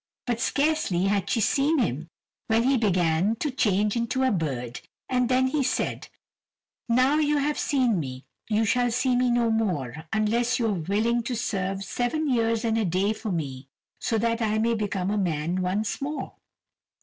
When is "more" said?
9.51-10.07, 16.01-16.33